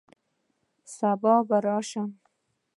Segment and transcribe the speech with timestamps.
[0.95, 2.09] سبا به راشم